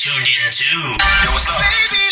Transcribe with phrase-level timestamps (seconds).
[0.00, 0.64] tuned in to.
[0.64, 1.60] Yo, what's up?
[1.60, 2.09] Baby,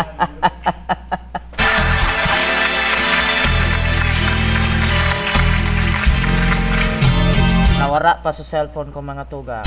[7.80, 9.62] Nawara pa sa cellphone ko mga tuga.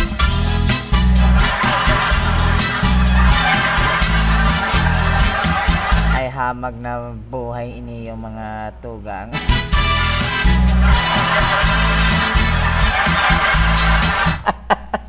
[6.18, 9.30] Ay hamag na buhay ini yung mga tugang.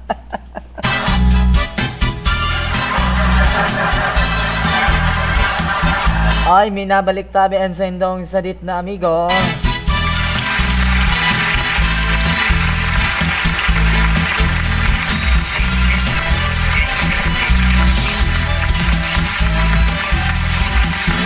[6.54, 9.26] Ay, minabalik tabi ang sendong sadit na amigo.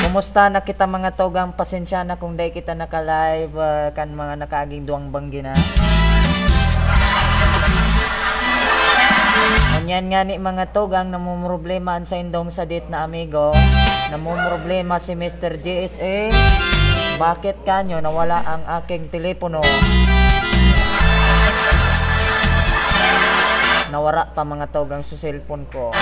[0.00, 4.88] Kumusta na kita mga togang pasensya na kung day kita naka-live ah, kan mga nakaaging
[4.88, 5.52] duwang banggi na.
[9.88, 13.56] Kanyan nga ni mga togang namumroblema sa indong sadit na amigo.
[14.12, 15.64] Namumroblema si Mr.
[15.64, 16.28] GSA.
[17.16, 19.64] Bakit kanyo nawala ang aking telepono?
[23.88, 25.96] Nawara pa mga togang sa cellphone ko.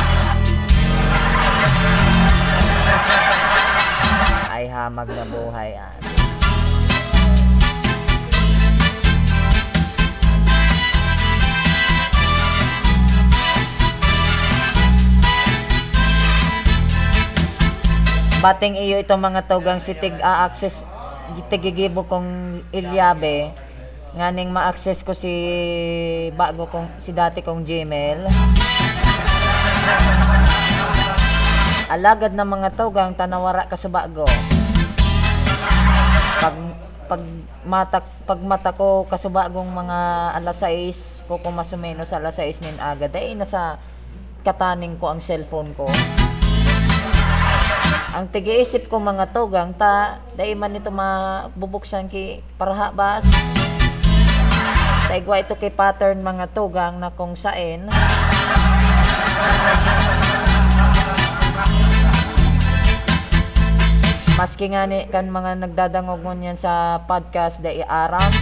[4.51, 6.16] Ay hamag na buhay ah.
[18.47, 20.87] Bating iyo itong mga togang si tig a-access
[21.51, 23.51] tigigibo kong ilyabe
[24.15, 25.34] nganing ma-access ko si
[26.31, 28.31] bago kong si dati kong Gmail.
[31.91, 34.23] Alagad ng mga togang tanawara ka sa bago.
[36.39, 36.55] Pag
[37.11, 37.23] pag
[37.67, 37.99] mata
[38.31, 39.99] pag mata ko kasubagong mga
[40.39, 43.83] alas 6 ko kumasumeno sa alas 6 nin agad ay nasa
[44.47, 45.91] kataning ko ang cellphone ko.
[48.16, 53.28] Ang tigiisip ko mga togang ta dai man ito mabubuksan ki para bas.
[55.04, 57.84] Taigwa ito kay pattern mga togang na kung sain.
[64.41, 68.33] Maski nga ni kan mga nagdadangog mo yan sa podcast dai aram.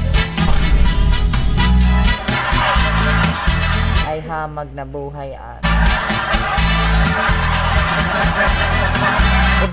[4.07, 5.64] Ay hamag na buhay at.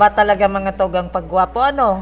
[0.01, 2.01] Iba talaga mga togang pagwapo ano?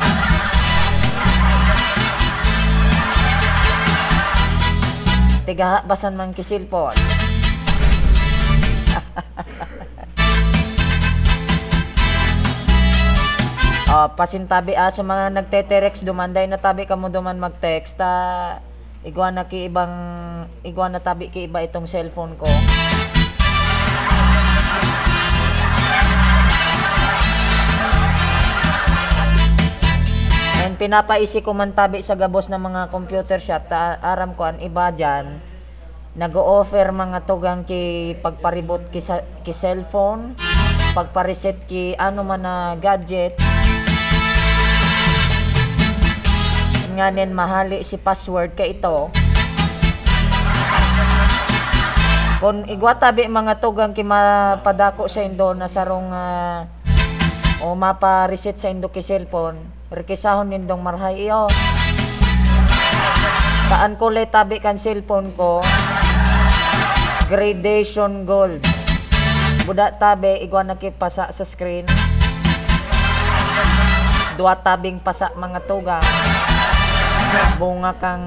[5.43, 6.95] Tiga basan man kisilpon.
[13.91, 18.63] Oh, pasintabi ah, sa mga nagteterex dumanday na tabi kamo duman mag-text ta
[19.03, 19.91] igwa na ki ibang
[20.63, 22.47] igwa na tabi ki iba itong cellphone ko.
[30.79, 34.95] Pinapaisi ko man tabi sa gabos ng mga computer shop ta aram ko an iba
[34.95, 35.43] dyan
[36.15, 40.39] nag-o-offer mga tugang ki pagparibot ki, sa, ki cellphone
[40.95, 43.37] pagpareset ki ano man na gadget.
[46.97, 49.13] Nga nin mahali si password ka ito.
[52.39, 56.65] Kung igwa tabi mga tugang ki mapadako sa indo na sarong ah,
[57.63, 61.49] o mapa-reset sa indo ki cellphone rekisahon nindong marhay iyo.
[63.69, 65.61] Taan ko lay tabi kan cellphone ko.
[67.29, 68.61] Gradation gold.
[69.65, 71.85] Buda tabi igwa nakipasa sa screen.
[74.37, 76.05] Duwa tabing pasa mga tugang
[77.59, 78.23] bunga kang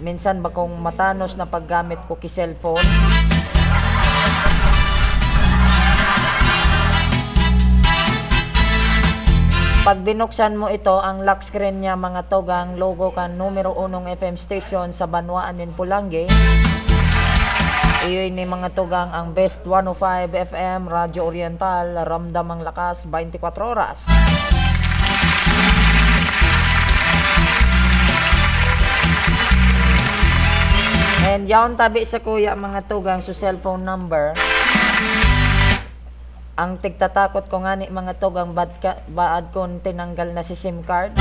[0.00, 2.86] minsan ba kung matanos na paggamit ko ki cellphone
[9.88, 14.36] Pag binuksan mo ito, ang lock screen niya mga togang logo kan numero unong FM
[14.36, 16.28] station sa Banwaan in Pulangi.
[18.04, 24.04] Iyoy ni mga tugang ang Best 105 FM Radyo Oriental, Ramdam ang Lakas 24 oras.
[31.32, 34.36] And yaon tabi sa kuya mga tugang sa cellphone number.
[36.58, 40.82] Ang tigtatakot ko nga ni mga tugang bad ka, baad kon tinanggal na si SIM
[40.82, 41.14] card.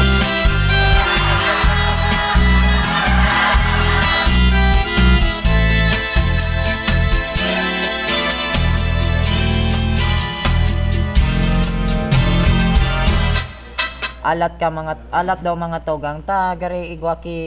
[14.27, 17.39] alat ka mga alat daw mga togang ta gari igwa ki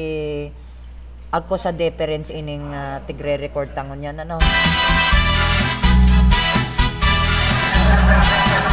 [1.28, 4.40] agko sa difference ining uh, tigre record tangon yan ano
[7.90, 8.69] All,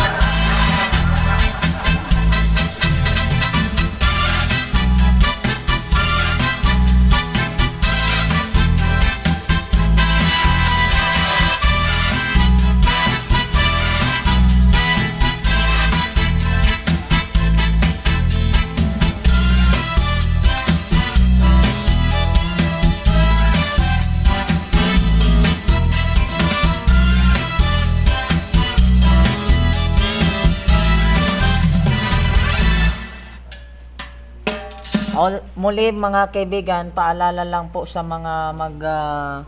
[35.68, 39.44] muli mga kaibigan, paalala lang po sa mga mag uh,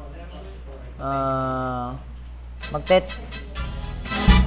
[1.00, 1.96] uh,
[2.76, 3.08] magte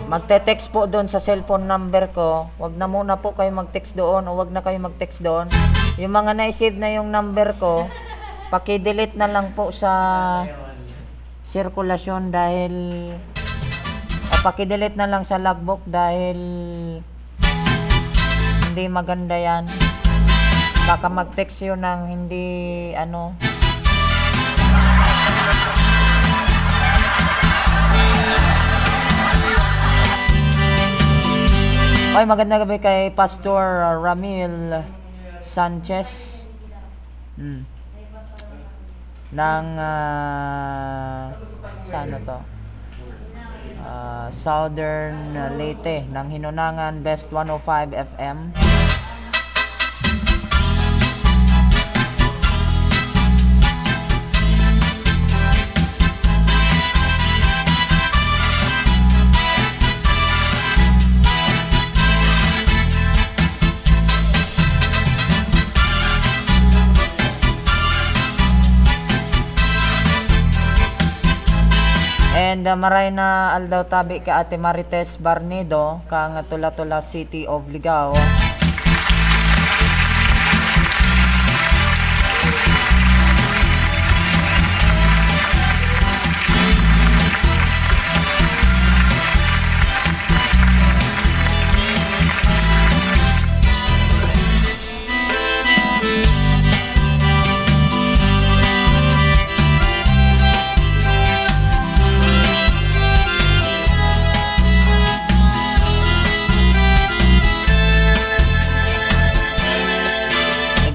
[0.05, 2.53] magte-text po doon sa cellphone number ko.
[2.61, 5.49] Wag na muna po kayo mag-text doon o wag na kayo mag-text doon.
[5.97, 7.89] Yung mga na-save na yung number ko,
[8.53, 10.45] paki-delete na lang po sa
[11.41, 12.75] sirkulasyon dahil
[14.29, 16.37] o paki-delete na lang sa logbook dahil
[18.69, 19.65] hindi maganda yan
[20.87, 22.47] baka mag-text yun ng hindi
[22.99, 23.35] ano
[32.13, 34.85] Ay, magandang gabi kay Pastor Ramil
[35.41, 36.45] Sanchez.
[37.41, 37.65] Hmm.
[39.33, 41.33] Ng uh,
[41.89, 42.39] saan to?
[43.81, 48.53] Uh, Southern Leyte ng Hinunangan Best 105 FM.
[72.53, 78.13] And uh, maray na aldaw tabi ka Ate Marites Barnido kang Tula-Tula City of Ligao.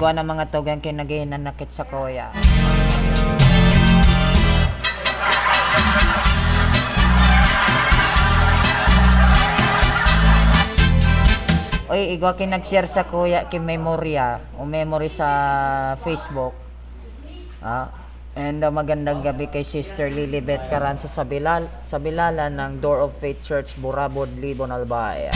[0.08, 2.32] Igwa na mga tugang kinaginanakit sa kuya.
[11.92, 15.28] Oy, igwa kin nag-share sa kuya kin memorya o memory sa
[16.00, 16.56] Facebook.
[17.60, 17.92] Ah,
[18.40, 23.20] and uh, magandang gabi kay Sister Lilibet Karan sa Sabilal, sa Bilalan ng Door of
[23.20, 25.28] Faith Church Burabod, Libon, Albay.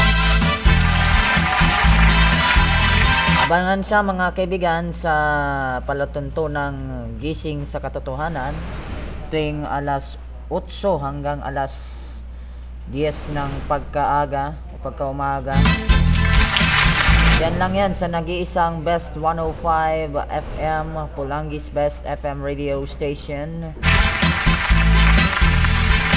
[3.51, 5.11] Abangan sa mga kaibigan sa
[5.83, 8.55] palatuntunang gising sa katotohanan
[9.27, 10.15] tuwing alas
[10.47, 10.71] 8
[11.03, 11.75] hanggang alas
[12.95, 15.51] 10 ng pagkaaga o pagkaumaga.
[17.43, 23.75] Yan lang yan sa nag-iisang Best 105 FM, Pulangis Best FM radio station.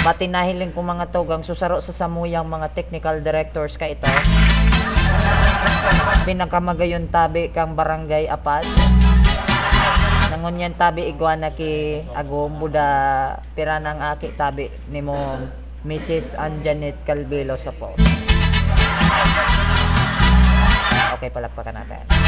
[0.07, 4.07] Pati nahiling ko mga tugang susaro sa samuyang mga technical directors ka ito.
[6.25, 8.65] Pinakamagayon tabi kang barangay apad.
[10.33, 12.89] Nangunyan tabi iguana ki agom buda
[13.53, 15.17] piranang aki tabi ni mo
[15.85, 16.41] Mrs.
[16.41, 17.93] Anjanet Calvelo sa po.
[21.15, 22.24] Okay, palakpakan natin.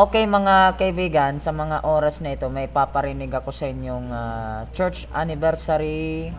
[0.00, 5.04] Okay mga kaibigan, sa mga oras na ito may paparinig ako sa inyong ah, church
[5.12, 6.32] anniversary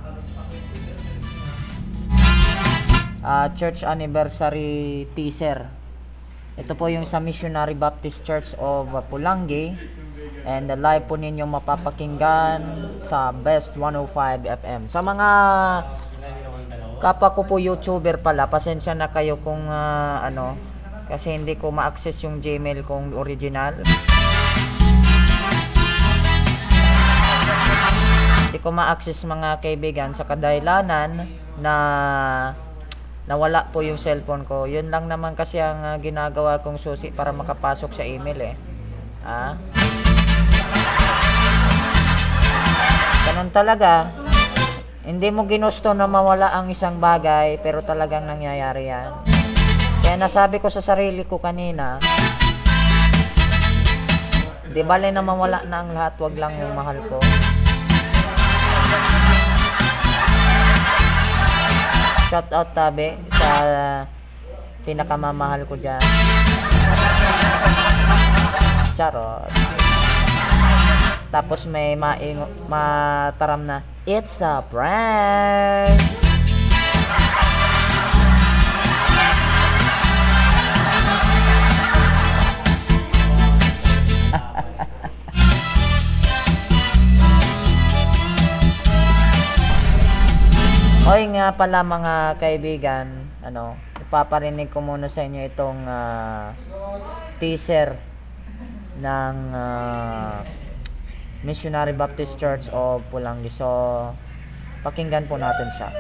[3.22, 5.70] ah, church anniversary teaser.
[6.58, 9.78] Ito po yung sa Missionary Baptist Church of Pulangi
[10.42, 12.66] and the live po ninyo mapapakinggan
[12.98, 14.90] sa Best 105 FM.
[14.90, 15.30] Sa mga
[16.98, 20.71] kapwa ko po YouTuber pala, pasensya na kayo kung ah, ano
[21.12, 23.84] kasi hindi ko ma-access yung Gmail kong original.
[28.48, 31.28] Hindi ko ma-access mga kaibigan sa kadahilanan
[31.60, 31.76] na
[33.28, 34.72] nawala po yung cellphone ko.
[34.72, 38.56] Yun lang naman kasi ang ah, ginagawa kong susi para makapasok sa email eh.
[39.28, 39.60] Ah?
[43.28, 44.16] Ganun talaga.
[45.04, 49.31] Hindi mo ginusto na mawala ang isang bagay pero talagang nangyayari yan.
[50.02, 52.02] Kaya nasabi ko sa sarili ko kanina,
[54.72, 57.18] di bale na mawala na ang lahat, wag lang yung mahal ko.
[62.32, 63.50] Shout out tabi sa
[64.88, 66.00] pinakamamahal ko dyan.
[68.96, 69.52] Charot.
[71.32, 76.21] Tapos may maing mataram na, It's a prank!
[91.12, 96.56] Hoy nga pala mga kaibigan, ano, ipaparinig ko muna sa inyo itong ah,
[97.36, 98.00] teaser
[98.96, 100.40] ng ah,
[101.44, 103.52] Missionary Baptist Church of Pulangi.
[103.52, 103.68] So,
[104.88, 105.92] pakinggan po natin siya.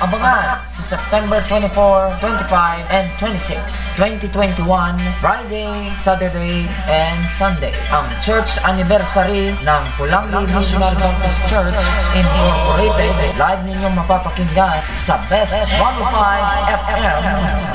[0.00, 3.52] Abangan sa September 24, 25, and 26,
[4.00, 7.76] 2021, Friday, Saturday, and Sunday.
[7.92, 11.76] Ang church anniversary ng Pulangi Missionary Baptist Church
[12.16, 13.36] Incorporated.
[13.36, 15.76] Live ninyong mapapakinggan sa Best 105
[16.80, 17.20] FM,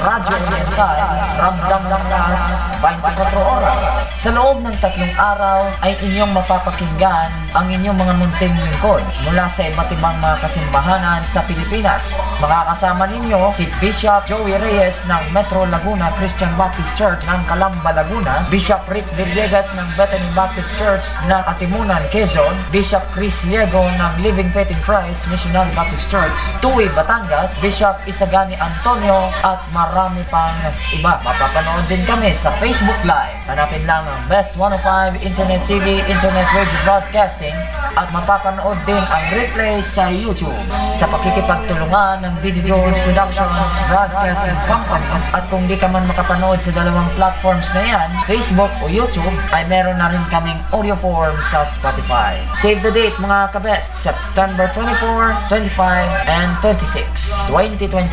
[0.02, 0.98] Radyo Oriental,
[1.38, 2.42] Ramdam Lakas,
[2.82, 4.05] 24 oras.
[4.16, 9.68] Sa loob ng tatlong araw ay inyong mapapakinggan ang inyong mga munting lingkod mula sa
[9.68, 12.16] iba't ibang mga kasimbahanan sa Pilipinas.
[12.40, 18.48] Makakasama ninyo si Bishop Joey Reyes ng Metro Laguna Christian Baptist Church ng Calamba, Laguna,
[18.48, 24.48] Bishop Rick Villegas ng Bethany Baptist Church ng Atimunan, Quezon, Bishop Chris Liego ng Living
[24.56, 30.56] Faith in Christ Missionary Baptist Church, Tuwi, Batangas, Bishop Isagani Antonio at marami pang
[30.96, 31.20] iba.
[31.20, 33.36] Mapapanood din kami sa Facebook Live.
[33.52, 37.58] Hanapin lang ang Best 105 Internet TV, Internet Radio Broadcasting
[37.96, 40.56] at mapapanood din ang replay sa YouTube
[40.94, 45.08] sa pakikipagtulungan ng Didi Jones Productions Broadcasting Company.
[45.34, 49.66] At kung di ka man makapanood sa dalawang platforms na yan, Facebook o YouTube, ay
[49.66, 52.38] meron na rin kaming audio form sa Spotify.
[52.54, 57.02] Save the date mga kabest, September 24, 25, and 26,
[57.50, 58.12] 2021.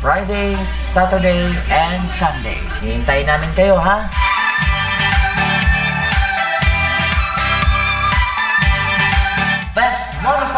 [0.00, 2.60] Friday, Saturday, and Sunday.
[2.80, 4.08] Hihintayin namin kayo ha!
[10.24, 10.56] 105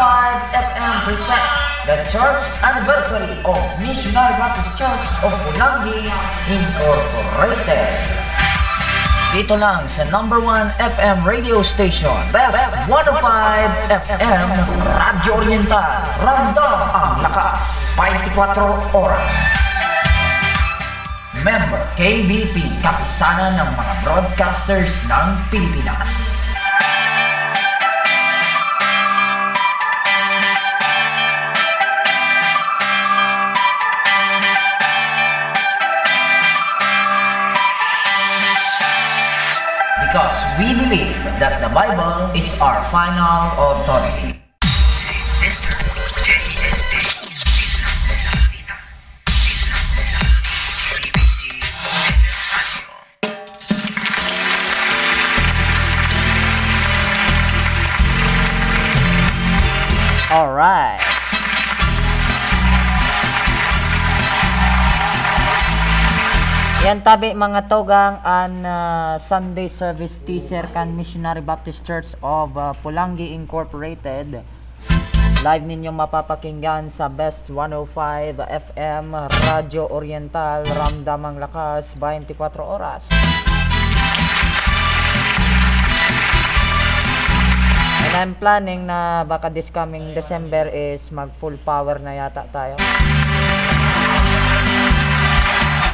[0.55, 6.07] FM presents the church anniversary of Missionary Baptist Church of Pulangi
[6.47, 7.99] Incorporated.
[9.35, 12.55] Dito lang sa number 1 FM radio station, Best
[12.87, 14.47] 105 FM,
[14.87, 19.33] Radyo Oriental, Ramdam ang lakas, 24 oras.
[21.43, 26.46] Member KBP, kapisanan ng mga broadcasters ng Pilipinas.
[40.57, 44.36] We believe that the Bible is our final authority.
[66.87, 72.71] Yan tabi mga togang an uh, Sunday service teaser kan Missionary Baptist Church of uh,
[72.79, 74.39] Pulangi Incorporated.
[75.43, 83.11] Live ninyo mapapakinggan sa Best 105 FM Radyo Oriental Ramdamang Lakas 24 oras.
[88.07, 92.79] And I'm planning na baka this coming December is mag full power na yata tayo.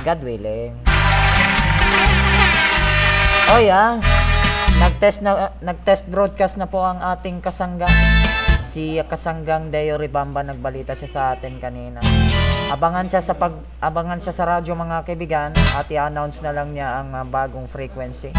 [0.04, 0.76] God willing.
[3.48, 4.04] Oh yeah.
[4.84, 7.88] Nag-test na nag-test broadcast na po ang ating kasangga.
[8.68, 12.04] Si Kasanggang Deo Ribamba nagbalita siya sa atin kanina.
[12.68, 17.00] Abangan siya sa pag abangan siya sa radyo mga kaibigan at i-announce na lang niya
[17.00, 18.36] ang uh, bagong frequency.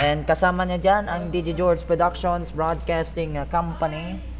[0.00, 4.33] And kasama niya dyan ang DJ George Productions Broadcasting uh, Company.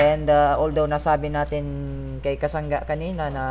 [0.00, 1.64] And uh, although nasabi natin
[2.24, 3.44] kay Kasangga kanina na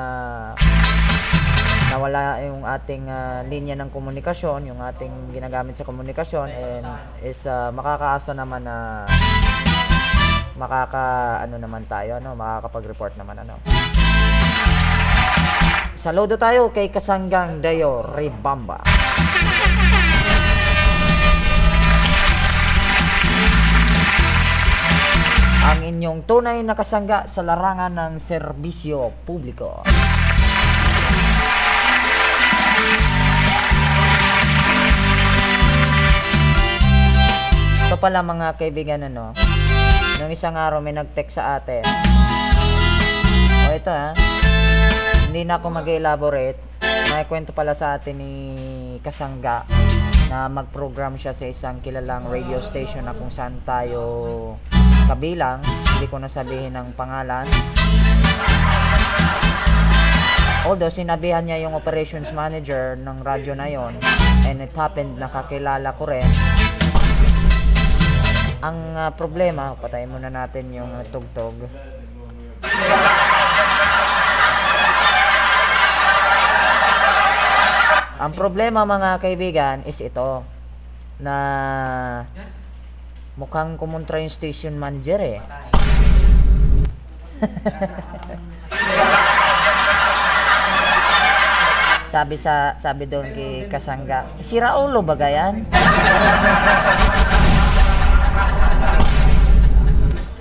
[1.93, 6.85] nawala yung ating uh, linya ng komunikasyon, yung ating ginagamit sa komunikasyon and
[7.21, 9.05] is uh, makakaasa naman na
[10.55, 13.59] makaka ano naman tayo ano makakapag-report naman ano
[16.01, 18.81] Saludo tayo kay Kasanggang Dayo Ribamba.
[25.61, 29.85] Ang inyong tunay na kasangga sa larangan ng serbisyo publiko.
[37.85, 39.37] Ito pala mga kaibigan ano,
[40.17, 41.85] nung isang araw may nag-text sa atin.
[43.69, 44.17] O ito ha,
[45.29, 46.57] hindi na ako mag-elaborate.
[47.13, 48.33] May kwento pala sa atin ni
[49.03, 49.67] Kasangga
[50.31, 54.01] na mag-program siya sa isang kilalang radio station na kung saan tayo
[55.11, 55.59] kabilang.
[55.67, 57.43] Hindi ko nasabihin ng pangalan.
[60.63, 63.97] Although sinabihan niya yung operations manager ng radyo na yon
[64.47, 66.29] and it happened na kakilala ko rin.
[68.61, 71.57] Ang uh, problema, patayin muna natin yung uh, tugtog.
[78.21, 80.45] Ang problema mga kaibigan is ito
[81.17, 81.35] na
[83.41, 85.41] mukhang kumontra yung station manager eh.
[92.13, 95.65] sabi sa sabi doon kay Kasangga, si Raulo ba gayan?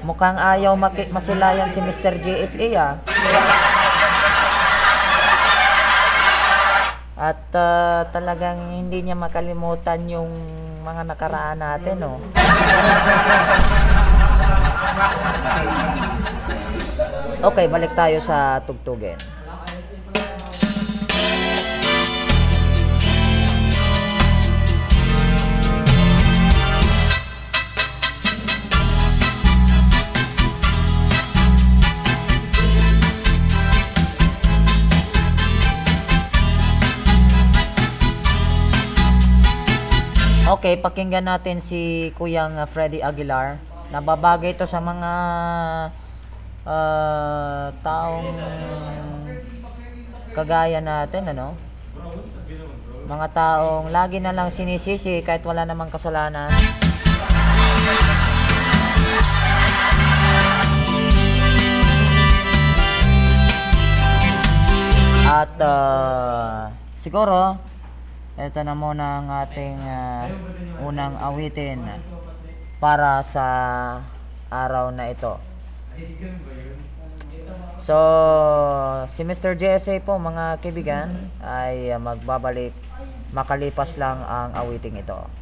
[0.04, 2.20] Mukhang ayaw maki- masilayan si Mr.
[2.20, 2.98] JSA ah.
[7.16, 10.34] At ah, talagang hindi niya makalimutan yung
[10.80, 12.16] mga nakaraan natin, no.
[17.40, 19.16] Okay, balik tayo sa tugtugin.
[40.60, 43.56] Okay, pakinggan natin si Kuyang uh, Freddy Aguilar.
[43.88, 45.12] Nababagay ito sa mga
[46.68, 48.28] uh, taong
[50.36, 51.56] kagaya natin, ano?
[53.08, 56.52] Mga taong lagi na lang sinisisi kahit wala namang kasalanan.
[65.24, 66.68] At uh,
[67.00, 67.69] siguro
[68.46, 70.24] ito na muna ang ating uh,
[70.84, 71.84] unang awitin
[72.80, 73.46] para sa
[74.48, 75.36] araw na ito.
[77.80, 77.96] So,
[79.08, 79.56] si Mr.
[79.56, 82.72] JSA po mga kaibigan ay uh, magbabalik
[83.30, 85.39] makalipas lang ang awiting ito.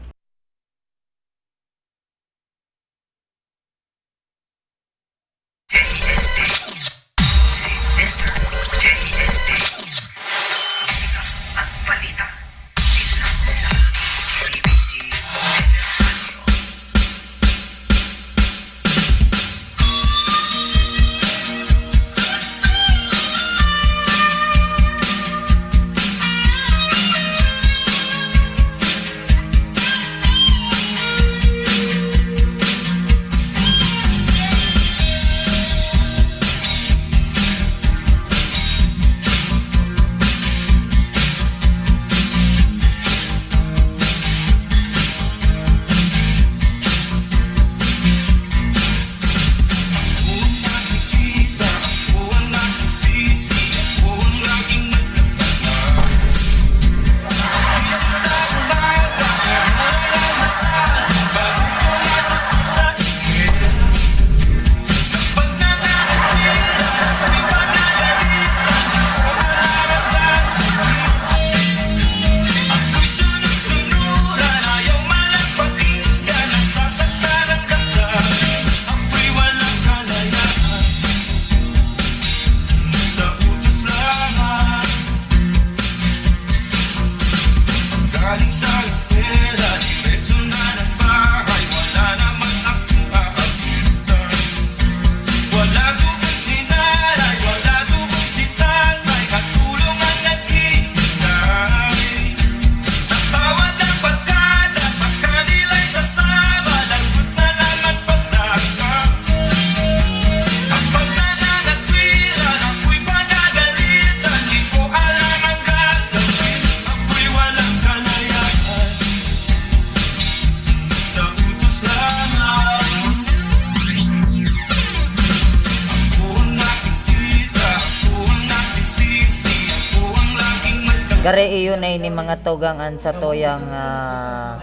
[132.19, 134.59] Mga tugangan sa toyang ah,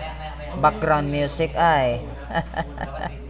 [0.60, 2.04] background music ay.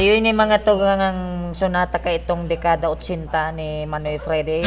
[0.00, 4.64] iyon ni mga tugangang sonata kay itong dekada 80 ni Manoy Freddy.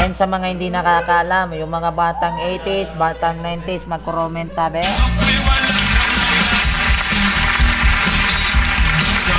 [0.00, 4.80] And sa mga hindi nakakaalam, yung mga batang 80s, batang 90s, mag-comment tabi.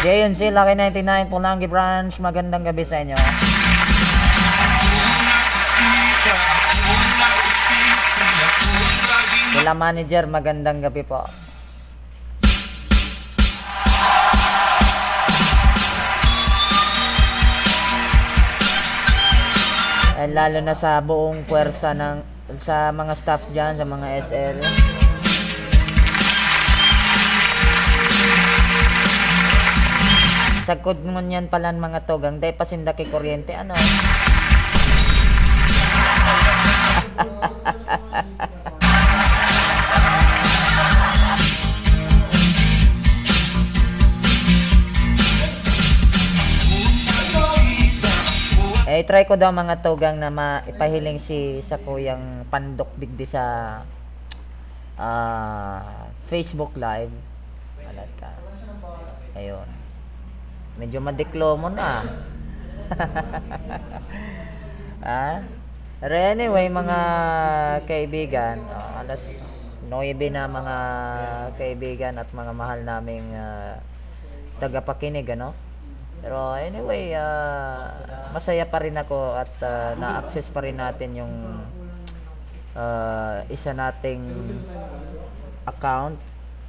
[0.04, 2.12] Sila kay 99 Pulangi Branch.
[2.20, 3.16] Magandang gabi sa inyo.
[9.56, 11.24] Sila manager, magandang gabi po.
[20.20, 22.20] Eh, lalo na sa buong puwersa ng
[22.60, 24.58] sa mga staff dyan, sa mga SL.
[30.64, 33.76] Sagkod ngon yan pala mga togang, dahil pasinda kay kuryente, ano?
[48.88, 53.44] Eh, try ko daw mga togang na maipahiling si sa kuyang pandok digdi sa
[54.96, 57.12] ah, Facebook Live.
[57.84, 58.32] Alat ka.
[59.36, 59.83] Ayun.
[60.78, 62.02] Medyo madiklo mo na.
[65.06, 65.42] ah?
[66.04, 67.00] Pero anyway, mga
[67.88, 69.24] kaibigan, oh, alas
[69.88, 70.78] 9 na mga
[71.56, 73.80] kaibigan at mga mahal naming ah,
[74.60, 75.56] tagapakinig, ano?
[76.24, 77.92] Pero anyway, ah,
[78.32, 81.34] masaya pa rin ako at ah, na-access pa rin natin yung
[82.76, 84.24] ah, isa nating
[85.68, 86.16] account.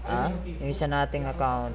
[0.04, 1.72] Ah, yung isa nating account.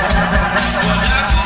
[0.00, 1.39] Sa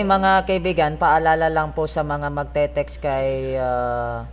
[0.00, 4.24] Okay mga kaibigan, paalala lang po sa mga magte-text kay ah,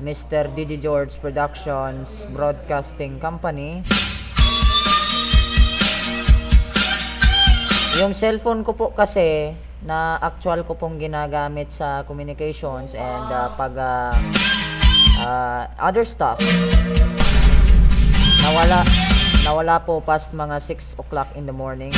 [0.00, 0.48] Mr.
[0.48, 3.84] Digi George Productions Broadcasting Company.
[8.00, 9.52] Yung cellphone ko po kasi
[9.84, 14.16] na actual ko pong ginagamit sa communications and ah, pag ah,
[15.20, 16.40] ah, other stuff
[18.40, 18.80] nawala
[19.44, 21.92] nawala po past mga 6 o'clock in the morning.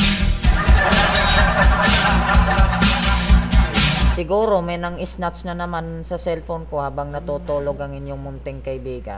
[4.12, 9.16] Siguro may nang snatch na naman sa cellphone ko habang natutulog ang inyong munting kaibigan.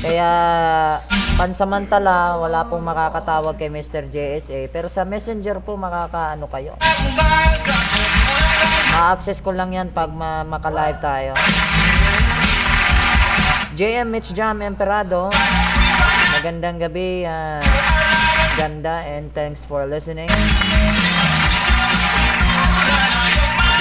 [0.00, 0.32] Kaya
[1.36, 4.08] pansamantala wala pong makakatawag kay Mr.
[4.08, 6.80] JSA pero sa Messenger po makakaano kayo.
[8.96, 11.32] Ma-access ko lang yan pag ma- maka-live tayo.
[13.76, 15.28] JM Mitch Jam Emperado.
[16.40, 17.28] Magandang gabi.
[17.28, 17.60] ah,
[18.60, 20.28] ganda and thanks for listening.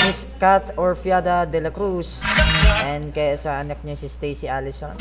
[0.08, 2.24] Miss Kat Orfiada de la Cruz.
[2.88, 4.96] And kaya sa anak niya si Stacy Allison.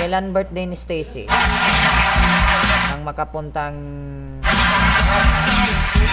[0.00, 1.28] Kailan birthday ni Stacy?
[2.96, 3.76] Ang makapuntang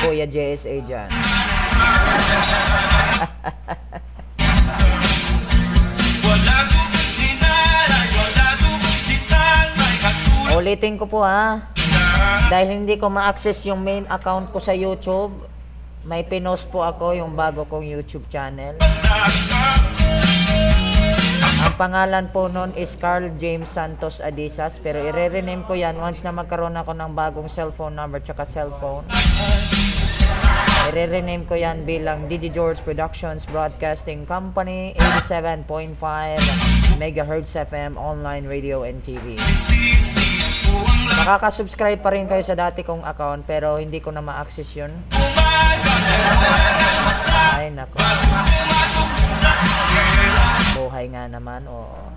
[0.04, 1.08] Kuya JSA dyan.
[10.54, 11.66] Ulitin ko po ha.
[12.46, 15.34] Dahil hindi ko ma-access yung main account ko sa YouTube,
[16.06, 18.78] may pinost po ako yung bago kong YouTube channel.
[21.64, 26.30] Ang pangalan po nun is Carl James Santos Adisas, pero i-rename ko yan once na
[26.30, 29.10] magkaroon ako ng bagong cellphone number tsaka cellphone.
[30.94, 34.94] I-rename ko yan bilang Digi George Productions Broadcasting Company
[35.26, 35.98] 87.5
[37.02, 39.34] megahertz FM online radio and TV.
[41.24, 44.92] Makaka-subscribe pa rin kayo sa dati kong account pero hindi ko na ma-access yun.
[47.56, 47.96] Ay nako,
[50.76, 51.64] buhay nga naman.
[51.70, 52.12] Oo.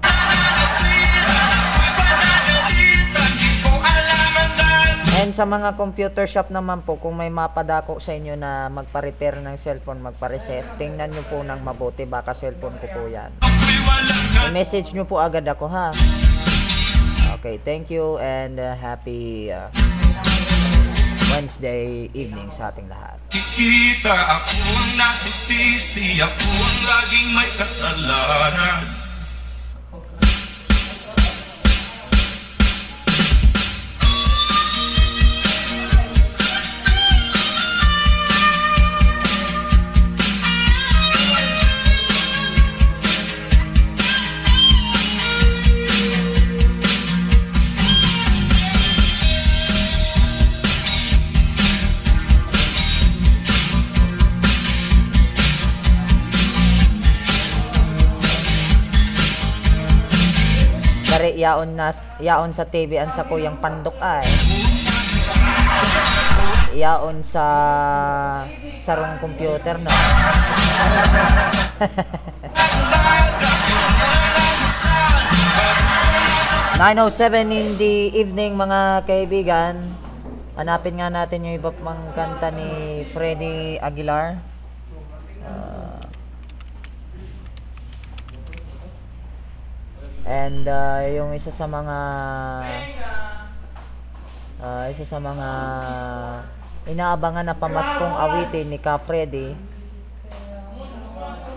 [5.16, 9.56] And sa mga computer shop naman po, kung may mapadako sa inyo na magpa-repair ng
[9.56, 13.32] cellphone, magpa-reset, tingnan nyo po ng mabuti, baka cellphone ko po yan.
[13.40, 15.88] Walang I-message nyo po agad ako ha.
[17.46, 19.70] Okay, thank you and uh, happy uh,
[21.30, 23.22] Wednesday evening sa ating lahat.
[23.30, 24.66] Kikita ako
[24.98, 26.50] nasisisi Ako
[26.90, 29.05] laging may kasalanan
[61.46, 64.26] yaon na yaon sa TV an sa kuyang pandok ay.
[66.74, 67.46] Yaon sa
[68.82, 69.86] sarong computer no.
[76.76, 79.96] Nine oh seven in the evening mga kaibigan.
[80.60, 84.36] Hanapin nga natin yung iba pang kanta ni Freddy Aguilar.
[85.46, 85.85] Ah,
[90.26, 91.98] And uh, yung isa sa mga
[94.58, 95.48] uh, isa sa mga
[96.90, 99.54] inaabangan na pamaskong awitin ni Ka Freddy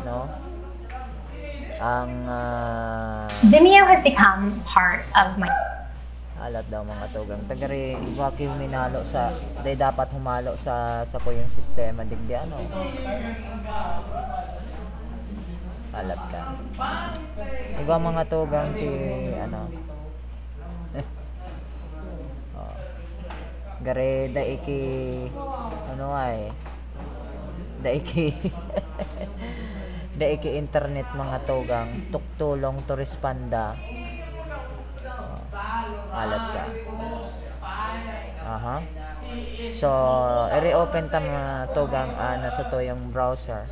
[0.09, 0.29] no?
[1.79, 5.47] Ang uh, Vimeo has become part of my
[6.39, 7.43] alat daw mga tugang.
[7.51, 9.27] Tagari iba kayo minalo sa
[9.59, 12.07] day dapat humalo sa sa ko yung sistema.
[12.07, 12.63] Digdi ano
[15.95, 16.41] alat ka
[17.81, 18.91] iba mga tugang ti
[19.39, 19.61] ano
[22.59, 22.75] oh.
[23.81, 24.81] gare da iki
[25.95, 26.53] ano ay
[27.79, 28.35] da iki
[30.19, 33.79] da iki internet mga tugang tuktulong to respanda
[36.19, 36.65] alat ka.
[38.49, 38.77] Aha.
[39.69, 39.89] So,
[40.57, 43.69] i-reopen ta mga tugang uh, nasa to yung browser.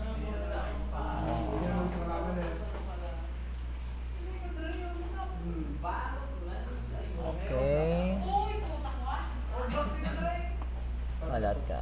[7.47, 8.15] Okay.
[11.37, 11.81] Alat ka.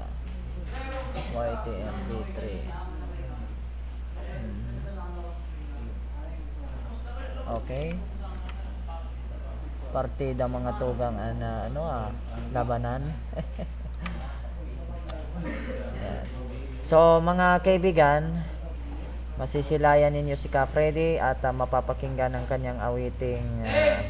[1.31, 2.39] YTMP3.
[4.35, 4.77] Mhm.
[7.63, 7.95] Okay
[9.95, 12.11] partida mga tugang ana ano ah
[12.51, 12.99] labanan
[16.89, 18.43] so mga kaibigan
[19.39, 24.03] masisilayan ninyo si Ka Freddy at ah, mapapakinggan ang kanyang awiting ah,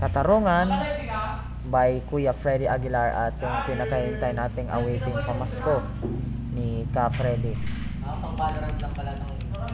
[0.00, 0.72] katarungan
[1.68, 5.80] by Kuya Freddy Aguilar at yung pinakahintay nating awiting pamasko
[6.52, 7.54] ni Ka Freddy
[8.24, 9.68] pang Valorant lang pala nung pang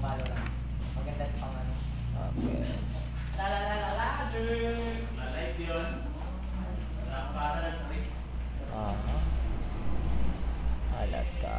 [0.00, 0.50] Valorant.
[0.96, 1.72] Maganda yung pang ano.
[2.18, 2.66] okay
[8.68, 9.14] Aha.
[10.98, 11.56] Alat ka.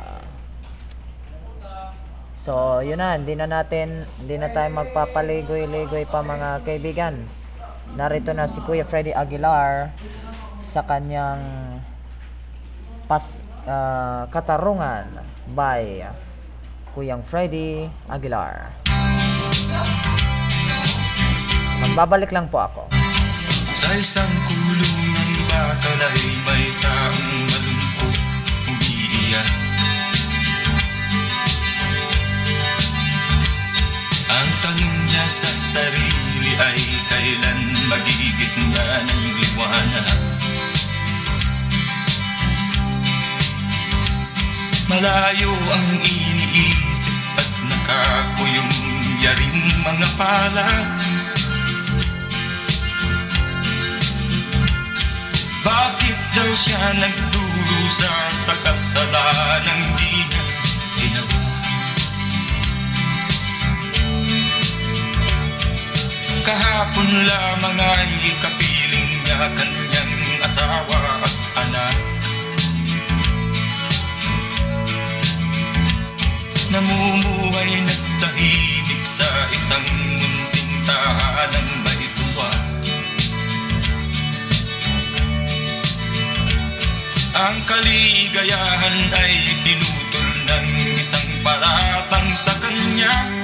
[2.40, 7.28] So, yun na, hindi na natin, hindi na tayo magpapaligoy-ligoy pa mga kaibigan.
[7.98, 9.90] Narito na si Kuya Freddy Aguilar
[10.70, 11.42] sa kanyang
[13.10, 15.26] pas ah, katarungan
[15.58, 16.06] by
[16.94, 18.70] Kuyang Freddy Aguilar.
[21.80, 22.82] Magbabalik lang po ako.
[23.80, 28.16] Sa isang kulong ng bakal ay may taong malungkot
[28.68, 29.50] umiiyak
[34.30, 36.80] Ang tanong niya sa sarili ay
[37.12, 37.60] kailan
[37.92, 40.20] magigising na ng liwanag?
[44.90, 48.76] Malayo ang iniisip at nakakuyong
[49.22, 50.88] yaring mga palad.
[55.60, 60.09] Bakit daw siya nagdurusa sa kasalanang di
[66.50, 71.96] Kahapon lamang ay kapiling niya kanyang asawa at anak.
[76.74, 82.50] Namumuhay nagtahimik sa isang munting tahanan may tuwa
[87.46, 93.39] Ang kaligayahan ay pinutol ng isang palatang sa kanya.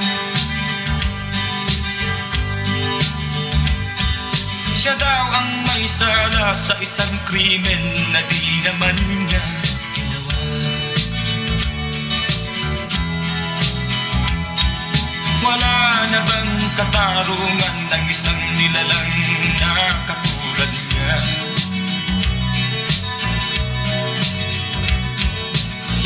[4.86, 8.94] Siya daw ang may sala sa isang krimen na di naman
[9.26, 9.42] niya.
[9.98, 10.38] Ginawa
[15.42, 19.10] Wala na bang katarungan ng isang nilalang
[19.58, 19.74] na
[20.06, 21.18] katulad niya?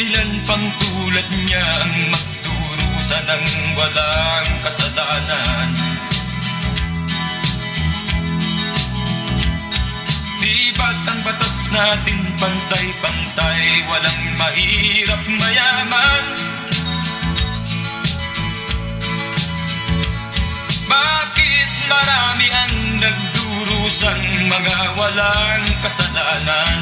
[0.08, 5.89] Ilan pang tulad niya ang magdurusa ng walang kasalanan
[10.50, 16.24] Di ba't ang batas natin pantay-pantay Walang mahirap mayaman.
[20.90, 26.78] Bakit marami ang nagdurusang mga walang kasalanan?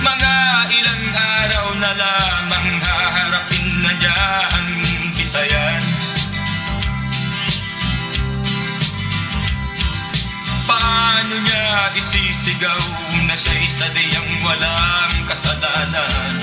[0.00, 0.34] Mga
[0.80, 2.41] ilang araw na lamang
[12.52, 12.84] isisigaw
[13.24, 16.36] na siya isa diyang walang kasalanan.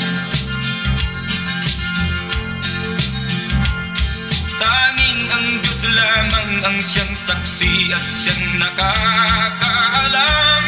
[4.58, 10.64] Tanging ang Diyos lamang ang siyang saksi at siyang nakakaalam.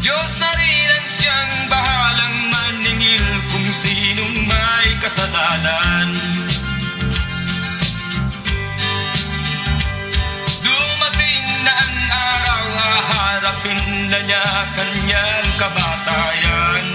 [0.00, 6.16] Diyos na rin ang siyang bahalang maningil kung sinong may kasalanan
[13.34, 14.44] haharapin na niya
[14.78, 16.86] kanyang kamatayan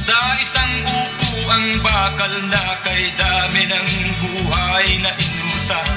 [0.00, 5.96] Sa isang upo ang bakal na kay dami ng buhay na inutang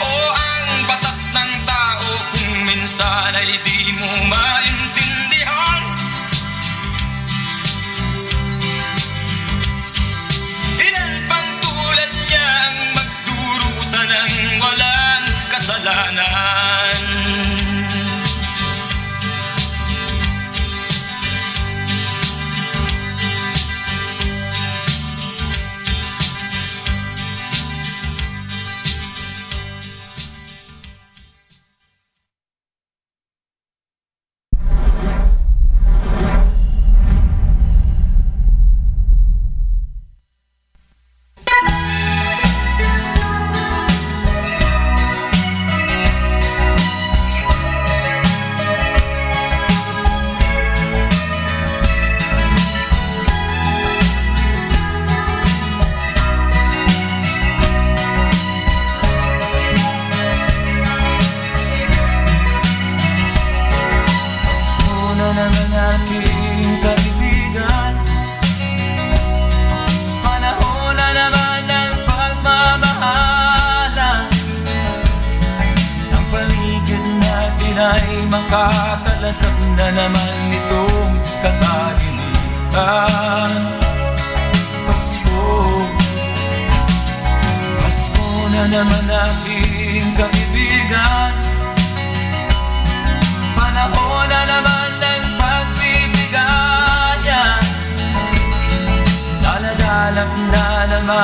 [0.00, 5.15] O ang batas ng tao kung minsan ay di mo maintindihan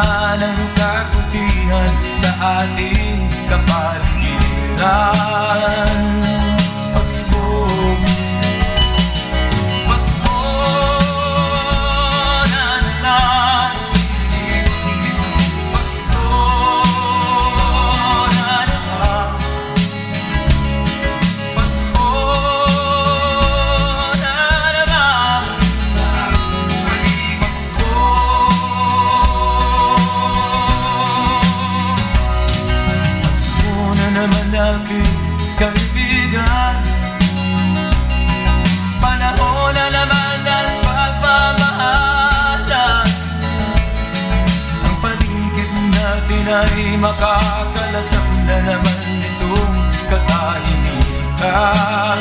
[0.03, 1.87] naman ang kabutihan
[2.19, 2.31] sa
[2.67, 4.03] ating kapaligiran
[47.03, 49.75] makakalasap na naman itong
[50.07, 52.19] katahimikan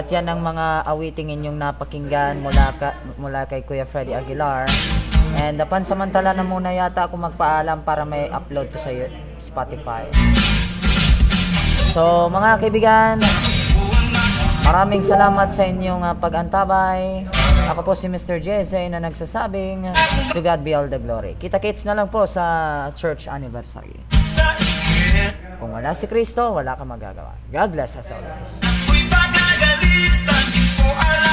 [0.00, 4.64] At yan ang mga awiting inyong napakinggan mula, ka, mula kay Kuya Freddy Aguilar.
[5.44, 8.88] And uh, pansamantala na muna yata ako magpaalam para may upload to sa
[9.36, 10.08] Spotify.
[11.92, 13.20] So mga kaibigan,
[14.64, 17.28] maraming salamat sa inyong uh, pag-antabay.
[17.68, 18.40] Ako po si Mr.
[18.40, 19.92] Jesse na nagsasabing,
[20.32, 21.36] To God be all the glory.
[21.36, 24.00] Kita-kits na lang po sa church anniversary.
[25.60, 27.36] Kung wala si Kristo, wala kang magagawa.
[27.52, 28.89] God bless us always.
[29.60, 31.29] margarita tipo a